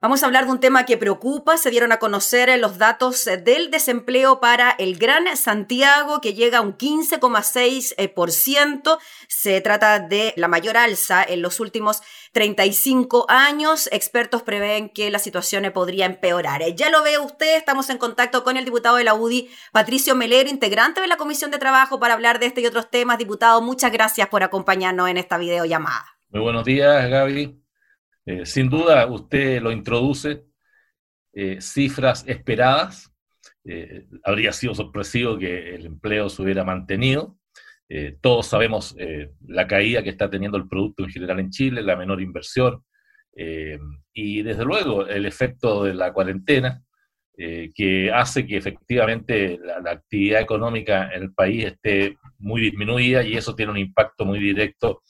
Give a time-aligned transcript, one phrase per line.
[0.00, 1.56] Vamos a hablar de un tema que preocupa.
[1.56, 6.60] Se dieron a conocer los datos del desempleo para el Gran Santiago, que llega a
[6.60, 8.98] un 15,6%.
[9.26, 12.00] Se trata de la mayor alza en los últimos
[12.30, 13.88] 35 años.
[13.90, 16.62] Expertos prevén que la situación podría empeorar.
[16.76, 20.48] Ya lo ve usted, estamos en contacto con el diputado de la UDI, Patricio Melero,
[20.48, 23.18] integrante de la Comisión de Trabajo, para hablar de este y otros temas.
[23.18, 26.06] Diputado, muchas gracias por acompañarnos en esta videollamada.
[26.30, 27.67] Muy buenos días, Gaby.
[28.28, 30.44] Eh, sin duda, usted lo introduce,
[31.32, 33.10] eh, cifras esperadas.
[33.64, 37.36] Eh, habría sido sorpresivo que el empleo se hubiera mantenido.
[38.20, 38.94] todos sabemos
[39.46, 42.84] la caída que está teniendo el producto en general en Chile, la menor inversión
[44.12, 46.82] y desde luego el efecto de la cuarentena
[47.34, 53.38] que hace que efectivamente la, la actividad económica en el país esté muy disminuida y
[53.38, 55.00] eso tiene un impacto muy directo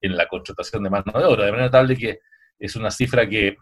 [0.00, 2.18] en la contratación de mano de obra, de manera tal de que
[2.58, 3.56] es una cifra que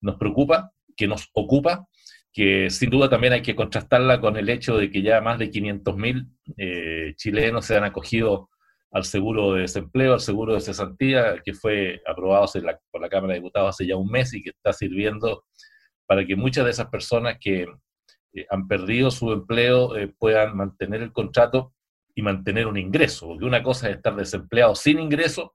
[0.00, 1.86] nos preocupa, que nos ocupa,
[2.32, 5.50] que sin duda también hay que contrastarla con el hecho de que ya más de
[5.50, 8.48] 500.000 eh, chilenos se han acogido
[8.90, 12.46] al seguro de desempleo, al seguro de cesantía, que fue aprobado
[12.90, 15.44] por la Cámara de Diputados hace ya un mes y que está sirviendo
[16.06, 17.66] para que muchas de esas personas que
[18.34, 21.74] eh, han perdido su empleo eh, puedan mantener el contrato
[22.14, 25.54] y mantener un ingreso, porque una cosa es estar desempleado sin ingreso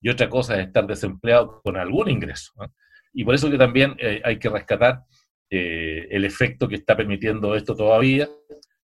[0.00, 2.52] y otra cosa es estar desempleado con algún ingreso.
[3.12, 5.02] Y por eso que también eh, hay que rescatar
[5.50, 8.28] eh, el efecto que está permitiendo esto todavía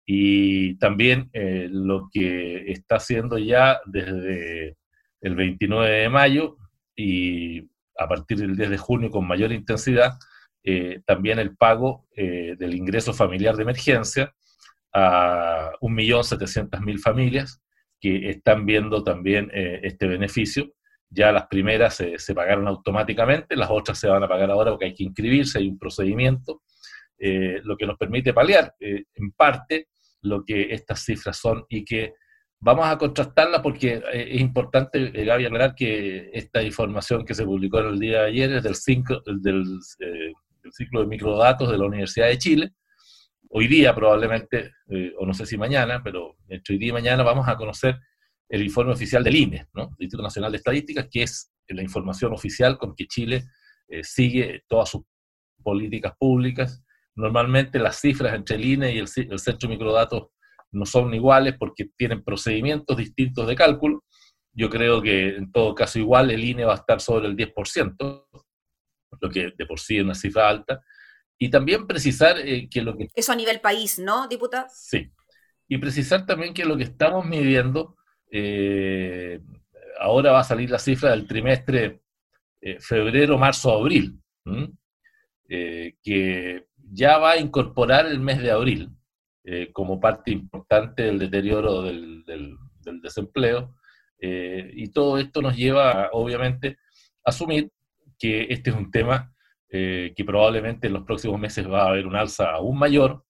[0.04, 4.76] y también eh, lo que está haciendo ya desde
[5.20, 6.56] el 29 de mayo
[6.96, 7.60] y
[7.98, 10.12] a partir del 10 de junio con mayor intensidad,
[11.06, 14.34] también el pago del ingreso familiar de emergencia
[14.92, 17.62] a 1.700.000 familias
[17.98, 20.74] que están viendo también este beneficio
[21.10, 24.94] ya las primeras se, pagaron automáticamente, las otras se van a pagar ahora porque hay
[24.94, 26.62] que inscribirse, hay un procedimiento,
[27.18, 29.88] eh, lo que nos permite paliar eh, en parte
[30.22, 32.14] lo que estas cifras son y que
[32.60, 37.80] vamos a contrastarlas porque eh, es importante, Gaby, aclarar que esta información que se publicó
[37.80, 39.78] en el día de ayer es del, cinco, del,
[40.70, 42.72] ciclo de microdatos de la Universidad de Chile.
[43.50, 44.72] Hoy día probablemente,
[45.18, 47.98] o no sé si mañana, pero entre hoy día y mañana vamos a conocer
[48.48, 49.90] el informe oficial del INE, ¿no?
[49.98, 53.44] Instituto Nacional de Estadísticas, que es la información oficial con que Chile
[53.88, 55.02] eh, sigue todas sus
[55.62, 56.82] políticas públicas.
[57.14, 60.28] Normalmente las cifras entre el INE y el, Centro de Microdatos
[60.70, 64.04] no son iguales porque tienen procedimientos distintos de cálculo.
[64.52, 68.26] Yo creo que en todo caso igual el INE va a estar sobre el 10%,
[69.20, 70.80] lo que de por sí es una cifra alta.
[71.38, 73.08] Y también precisar eh, que lo que...
[73.14, 74.66] Eso a nivel país, ¿no, diputado?
[74.72, 75.12] Sí.
[75.68, 77.97] Y precisar también que lo que estamos midiendo
[78.30, 79.40] eh,
[79.98, 82.02] ahora va a salir la cifra del trimestre
[82.60, 84.20] eh, febrero, marzo, abril,
[85.48, 88.90] eh, que ya va a incorporar el mes de abril
[89.72, 92.22] como parte importante del deterioro del,
[93.00, 93.76] desempleo.
[94.20, 96.76] y todo esto nos lleva, obviamente,
[97.24, 97.70] a asumir
[98.18, 99.32] que este es un tema
[99.70, 103.24] que probablemente en los próximos meses va a haber un alza aún mayor,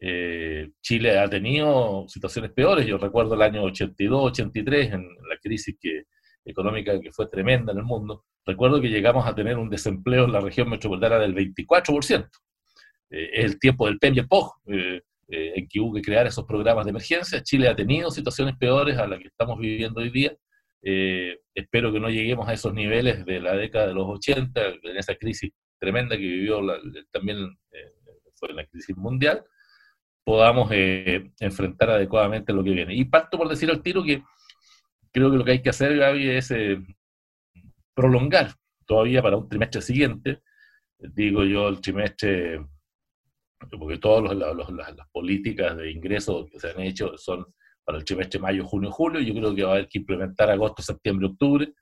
[0.00, 2.86] eh, Chile ha tenido situaciones peores.
[2.86, 5.76] Yo recuerdo el año 82, 83, en la crisis
[6.44, 8.24] económica que fue tremenda en el mundo.
[8.44, 12.28] Recuerdo que llegamos a tener un desempleo en la región metropolitana del 24%.
[13.10, 16.84] Eh, es el tiempo del PEM POG, eh, en que hubo que crear esos programas
[16.84, 17.42] de emergencia.
[17.42, 20.36] Chile ha tenido situaciones peores a las que estamos viviendo hoy día.
[21.54, 25.14] espero que no lleguemos a esos niveles de la década de los 80, en esa
[25.14, 25.50] crisis
[25.80, 26.60] tremenda que vivió
[27.10, 27.38] también
[28.34, 29.42] fue la crisis mundial
[30.24, 32.94] podamos eh, enfrentar adecuadamente lo que viene.
[32.94, 34.22] Y parto por decir al tiro que
[35.12, 36.82] creo que lo que hay que hacer, Gaby, es eh,
[37.94, 38.54] prolongar
[38.84, 40.42] todavía para un trimestre siguiente,
[40.98, 42.66] digo yo el trimestre,
[43.78, 47.46] porque todas las, políticas de ingresos que se han hecho son
[47.84, 50.82] para el trimestre mayo, junio, julio, yo creo que va a haber que implementar agosto,
[50.82, 51.72] septiembre, octubre,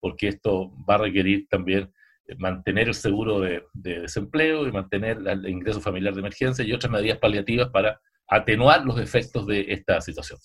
[0.00, 1.92] porque esto va a requerir también
[2.38, 7.18] mantener el seguro de, desempleo y mantener el ingreso familiar de emergencia y otras medidas
[7.18, 10.38] paliativas para atenuar los efectos de esta situación.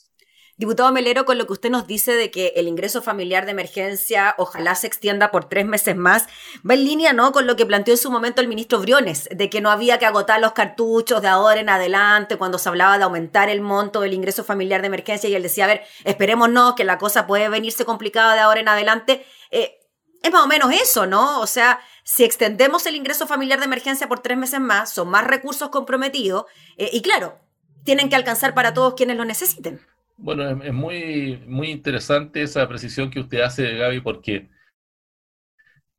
[0.59, 4.35] Diputado Melero, con lo que usted nos dice de que el ingreso familiar de emergencia
[4.37, 6.27] ojalá se extienda por tres meses más,
[6.69, 7.31] va en línea ¿no?
[7.31, 10.05] con lo que planteó en su momento el ministro Briones, de que no había que
[10.05, 14.13] agotar los cartuchos de ahora en adelante cuando se hablaba de aumentar el monto del
[14.13, 17.85] ingreso familiar de emergencia y él decía, a ver, esperémonos que la cosa puede venirse
[17.85, 19.25] complicada de ahora en adelante.
[19.51, 19.78] Eh,
[20.21, 21.39] es más o menos eso, ¿no?
[21.41, 25.25] O sea, si extendemos el ingreso familiar de emergencia por tres meses más, son más
[25.25, 26.45] recursos comprometidos
[26.77, 27.39] eh, y claro,
[27.83, 29.79] tienen que alcanzar para todos quienes lo necesiten.
[30.17, 34.49] Bueno, es, muy, muy interesante esa precisión que usted hace, Gaby, porque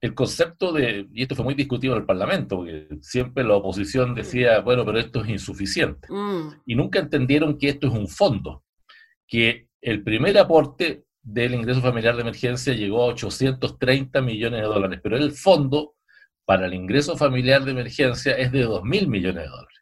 [0.03, 4.15] el concepto de, y esto fue muy discutido en el Parlamento, porque siempre la oposición
[4.15, 6.07] decía, bueno, pero esto es insuficiente.
[6.11, 6.61] Mm.
[6.67, 8.63] Y nunca entendieron que esto es un fondo,
[9.27, 15.01] que el primer aporte del ingreso familiar de emergencia llegó a 830 millones de dólares,
[15.03, 15.95] pero el fondo
[16.45, 19.81] para el ingreso familiar de emergencia es de 2 mil millones de dólares.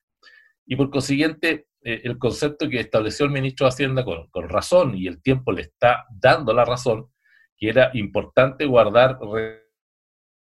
[0.67, 4.94] Y por consiguiente, eh, el concepto que estableció el ministro de Hacienda con, con, razón,
[4.96, 7.11] y el tiempo le está dando la razón,
[7.56, 9.19] que era importante guardar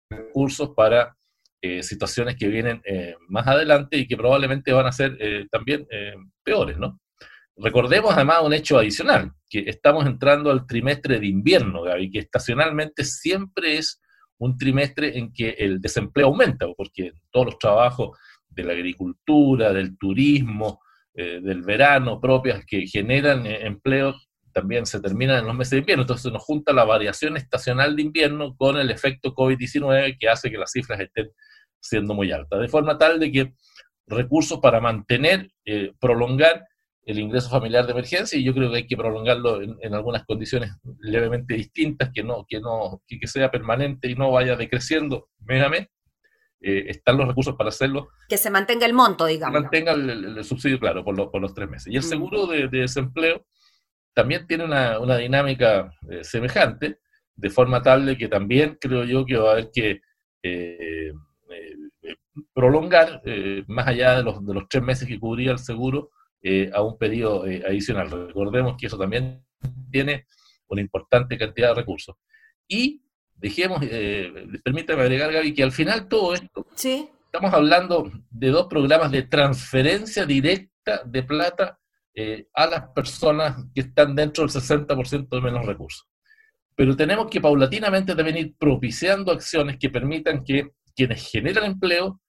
[0.09, 1.17] recursos para
[1.61, 5.17] eh, situaciones que vienen eh, más adelante y que probablemente van a ser
[5.49, 5.87] también
[6.43, 6.99] peores, ¿no?
[7.55, 13.03] Recordemos además un hecho adicional, que estamos entrando al trimestre de invierno, Gaby, que estacionalmente
[13.03, 14.01] siempre es
[14.39, 18.17] un trimestre en que el desempleo aumenta, porque todos los trabajos
[18.49, 20.79] de la agricultura, del turismo,
[21.13, 24.15] eh, del verano propias que generan eh, empleo
[24.51, 26.03] también se terminan en los meses de invierno.
[26.03, 30.57] Entonces nos junta la variación estacional de invierno con el efecto COVID-19 que hace que
[30.57, 31.29] las cifras estén
[31.79, 32.61] siendo muy altas.
[32.61, 33.53] De forma tal de que
[34.07, 36.65] recursos para mantener, eh, prolongar
[37.05, 40.71] el ingreso familiar de emergencia y yo creo que hay que prolongarlo en, algunas condiciones
[40.99, 45.87] levemente distintas, que no, que no, que, sea permanente y no vaya decreciendo mes.
[46.65, 48.07] Eh, están los recursos para hacerlo.
[48.29, 49.53] Que se mantenga el monto, digamos.
[49.53, 51.91] Que mantenga el, subsidio, claro, por, por, los tres meses.
[51.91, 52.07] Y el mm.
[52.07, 53.45] seguro de, desempleo
[54.13, 56.99] también tiene una, una dinámica eh, semejante,
[57.35, 59.99] de forma tal de que también creo yo que va a haber que
[60.41, 61.11] eh,
[62.53, 63.21] prolongar,
[63.67, 66.11] más allá de los, de los tres meses que cubría el seguro,
[66.45, 68.11] eh, a un periodo eh, adicional.
[68.27, 69.41] Recordemos que eso también
[69.89, 70.27] tiene
[70.67, 72.17] una importante cantidad de recursos.
[72.67, 73.01] Y
[73.33, 74.29] dejemos, eh,
[74.61, 77.07] permítame agregar, Gaby, que al final todo esto, ¿Sí?
[77.23, 81.79] estamos hablando de dos programas de transferencia directa de plata
[82.53, 86.07] a las personas que están dentro del 60% de menos recursos.
[86.75, 92.21] Pero tenemos que paulatinamente también ir propiciando acciones que permitan que quienes generan empleo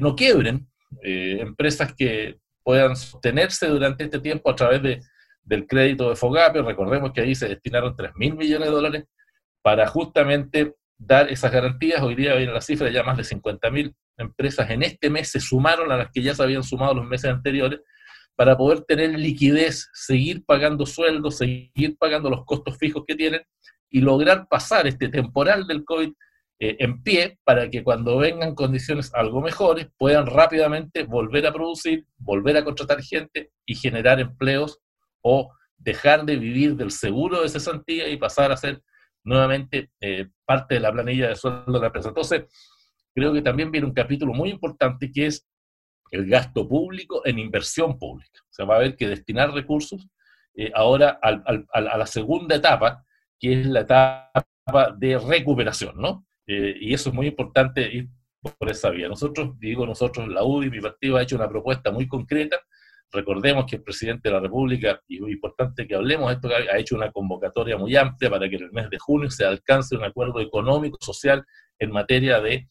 [0.00, 0.66] no quiebren,
[1.02, 5.00] empresas que puedan sostenerse durante este tiempo a través de,
[5.44, 6.62] del crédito de FOGAPE.
[6.62, 9.04] Recordemos que ahí se destinaron 3 mil millones de dólares
[9.62, 12.02] para justamente dar esas garantías.
[12.02, 15.38] Hoy día viene la cifra, ya más de 50 mil empresas en este mes se
[15.38, 17.78] sumaron a las que ya se habían sumado los meses anteriores
[18.34, 23.42] para poder tener liquidez, seguir pagando sueldos, seguir pagando los costos fijos que tienen
[23.90, 26.12] y lograr pasar este temporal del COVID
[26.58, 32.06] eh, en pie para que cuando vengan condiciones algo mejores puedan rápidamente volver a producir,
[32.16, 34.80] volver a contratar gente y generar empleos
[35.20, 38.82] o dejar de vivir del seguro de cesantía y pasar a ser
[39.22, 42.08] nuevamente eh, parte de la planilla de sueldo de la empresa.
[42.08, 42.44] Entonces,
[43.14, 45.46] creo que también viene un capítulo muy importante que es
[46.10, 48.40] el gasto público en inversión pública.
[48.44, 50.08] O sea, va a haber que destinar recursos
[50.54, 53.04] eh, ahora a la segunda etapa,
[53.38, 56.24] que es la etapa de recuperación, ¿no?
[56.46, 58.08] Eh, y eso es muy importante ir
[58.40, 59.08] por esa vía.
[59.08, 62.58] Nosotros, digo nosotros, la UDI, mi partido, ha hecho una propuesta muy concreta.
[63.10, 66.78] Recordemos que el presidente de la República, y es importante que hablemos de esto, ha
[66.78, 70.04] hecho una convocatoria muy amplia para que en el mes de junio se alcance un
[70.04, 71.44] acuerdo económico, social,
[71.78, 72.66] en materia de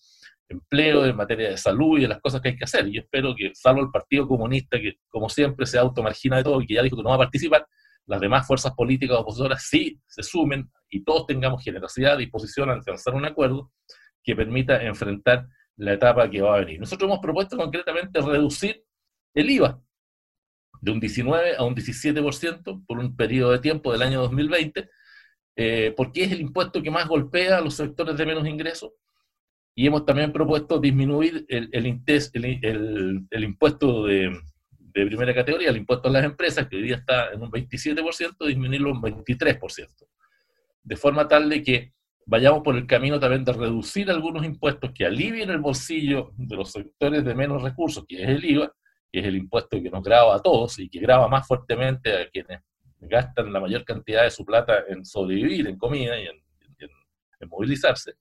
[0.50, 2.88] empleo, en materia de salud y de las cosas que hay que hacer.
[2.88, 6.68] Y espero que, salvo el Partido Comunista, que como siempre se automargina de todo y
[6.68, 7.66] que ya dijo que no va a participar,
[8.08, 13.16] las demás fuerzas políticas opositoras sí se sumen y todos tengamos generosidad, disposición a alcanzar
[13.16, 13.72] un acuerdo
[14.24, 15.48] que permita enfrentar
[15.78, 16.80] la etapa que va a venir.
[16.80, 18.84] Nosotros hemos propuesto concretamente reducir
[19.34, 19.82] el IVA
[20.82, 24.90] de un 19 a un 17% por un periodo de tiempo del año 2020,
[25.58, 28.92] eh, porque es el impuesto que más golpea a los sectores de menos ingresos.
[29.78, 34.32] Y hemos también propuesto disminuir el, el, el impuesto de,
[35.02, 38.46] de primera categoría, el impuesto a las empresas, que hoy día está en un 27%,
[38.48, 40.08] disminuirlo un 23%.
[40.84, 41.94] De forma tal de que
[42.26, 46.72] vayamos por el camino también de reducir algunos impuestos que alivien el bolsillo de los
[46.72, 48.72] sectores de menos recursos, que es el IVA,
[49.12, 52.30] que es el impuesto que nos graba a todos y que graba más fuertemente a
[52.30, 52.62] quienes
[53.00, 56.42] gastan la mayor cantidad de su plata en sobrevivir, en comida y en,
[57.40, 58.14] en movilizarse,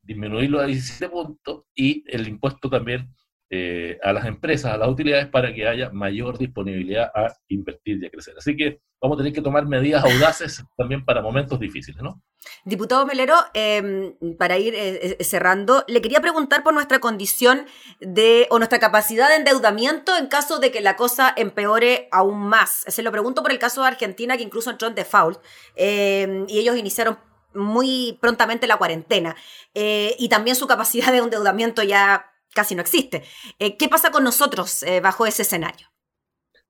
[0.00, 3.14] disminuirlo a 17 puntos y el impuesto también
[3.56, 8.06] eh, a las empresas, a las utilidades, para que haya mayor disponibilidad a invertir y
[8.06, 8.34] a crecer.
[8.36, 12.20] Así que vamos a tener que tomar medidas audaces también para momentos difíciles, ¿no?
[12.64, 17.66] Diputado Melero, em, para ir eh, eh, cerrando, le quería preguntar por nuestra condición
[18.00, 22.82] de, o nuestra capacidad de endeudamiento en caso de que la cosa empeore aún más.
[22.88, 25.40] Se lo pregunto por el caso de Argentina, que incluso entró en default,
[25.76, 27.18] em, y ellos iniciaron
[27.54, 29.36] muy prontamente la cuarentena,
[29.72, 33.22] y también su capacidad de endeudamiento ya casi no existe.
[33.58, 35.88] Eh, ¿Qué pasa con nosotros eh, bajo ese escenario?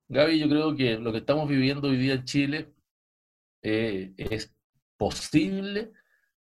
[0.08, 2.74] Gaby, yo creo que lo que estamos viviendo hoy día en Chile
[3.62, 4.52] eh, es
[4.96, 5.92] posible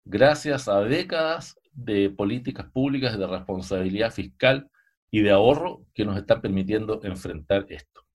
[0.04, 4.70] gracias a décadas de políticas públicas de responsabilidad fiscal
[5.10, 8.06] y de ahorro que nos están permitiendo enfrentar esto.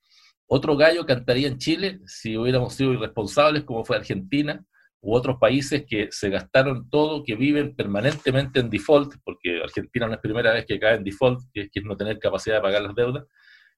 [0.47, 4.63] Otro gallo cantaría en Chile si hubiéramos sido irresponsables como fue Argentina
[5.05, 10.15] u otros países que se gastaron todo, que viven permanentemente en default, porque Argentina no
[10.15, 12.95] es primera vez que cae en default, que es no tener capacidad de pagar las
[12.95, 13.23] deudas.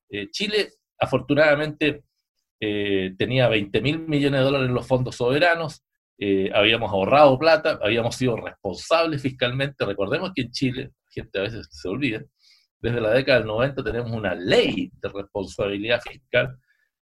[0.10, 2.04] Eh, Chile, afortunadamente,
[2.62, 5.84] eh, tenía 20 mil millones de dólares en los fondos soberanos,
[6.18, 9.86] eh, habíamos ahorrado plata, habíamos sido responsables fiscalmente.
[9.86, 12.24] Recordemos que en Chile, gente a veces se olvida,
[12.80, 16.58] desde la década del 90 tenemos una ley de responsabilidad fiscal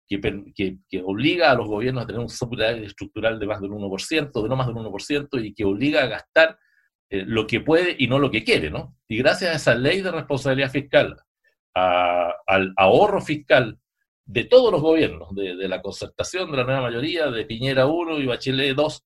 [0.08, 4.50] que, obliga a los gobiernos a tener un superávit estructural de más del 1%, de
[4.50, 6.58] no más del 1%, y que obliga a gastar
[7.10, 8.98] eh, lo que puede y no lo que quiere, ¿no?
[9.08, 11.16] Y gracias a esa ley de responsabilidad fiscal,
[11.76, 13.80] al ahorro fiscal
[14.26, 18.26] de todos los gobiernos, de, la concertación, de la nueva mayoría, de Piñera 1 y
[18.26, 19.04] Bachelet 2,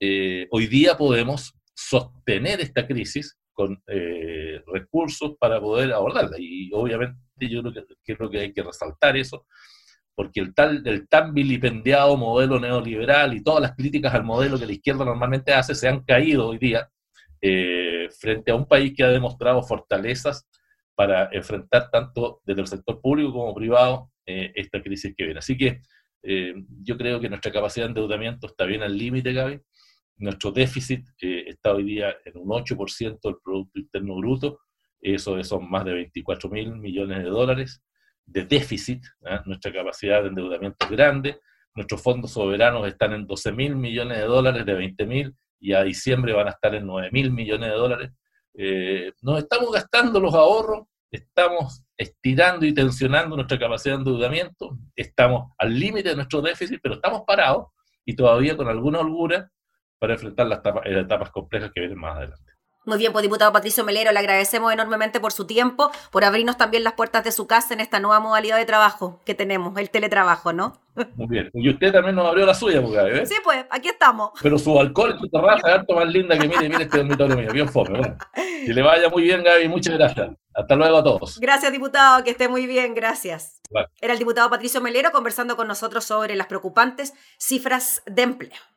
[0.00, 6.36] eh, hoy día podemos sostener esta crisis con eh, recursos para poder abordarla.
[6.38, 9.46] Y obviamente yo creo que, creo que hay que resaltar eso,
[10.14, 14.66] porque el, tal, el tan vilipendiado modelo neoliberal y todas las críticas al modelo que
[14.66, 16.90] la izquierda normalmente hace se han caído hoy día
[17.42, 20.46] eh, frente a un país que ha demostrado fortalezas
[20.94, 25.38] para enfrentar tanto desde el sector público como privado eh, esta crisis que viene.
[25.38, 25.80] Así que
[26.22, 29.58] eh, yo creo que nuestra capacidad de endeudamiento está bien al límite, Gaby.
[30.18, 34.58] Nuestro déficit está hoy día en un 8% del Producto Interno Bruto.
[35.00, 37.82] Eso son más de 24 mil millones de dólares
[38.30, 39.04] de déficit.
[39.24, 39.42] ¿ah?
[39.46, 41.40] Nuestra capacidad de endeudamiento es grande.
[41.74, 45.82] Nuestros fondos soberanos están en 12 mil millones de dólares de 20 mil y a
[45.82, 48.10] diciembre van a estar en 9 mil millones de dólares.
[49.22, 55.78] nos estamos gastando los ahorros estamos estirando y tensionando nuestra capacidad de endeudamiento, estamos al
[55.78, 57.66] límite de nuestro déficit, pero estamos parados
[58.04, 59.50] y todavía con alguna holgura
[59.98, 62.52] para enfrentar las las etapas complejas que vienen más adelante.
[62.86, 66.82] Muy bien, pues diputado Patricio Melero, le agradecemos enormemente por su tiempo, por abrirnos también
[66.82, 70.54] las puertas de su casa en esta nueva modalidad de trabajo que tenemos, el teletrabajo,
[70.54, 70.80] ¿no?
[71.16, 71.50] Muy bien.
[71.52, 73.26] Y usted también nos abrió la suya, porque, ¿eh?
[73.26, 74.30] Sí, pues, aquí estamos.
[74.42, 77.52] Pero su alcohol, su terraza es harto más linda que mire, mire este dormitorio mío,
[77.52, 77.98] bien fome.
[77.98, 80.30] Bueno, que le vaya muy bien, Gaby, muchas gracias.
[80.54, 81.38] Hasta luego a todos.
[81.38, 83.60] Gracias, diputado, que esté muy bien, gracias.
[84.00, 88.69] Era el diputado Patricio Melero conversando con nosotros sobre las preocupantes cifras de empleo.